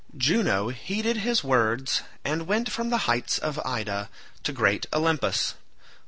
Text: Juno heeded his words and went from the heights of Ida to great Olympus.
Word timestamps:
Juno 0.17 0.69
heeded 0.69 1.17
his 1.17 1.43
words 1.43 2.01
and 2.25 2.47
went 2.47 2.71
from 2.71 2.89
the 2.89 3.05
heights 3.05 3.37
of 3.37 3.59
Ida 3.63 4.09
to 4.41 4.51
great 4.51 4.87
Olympus. 4.91 5.53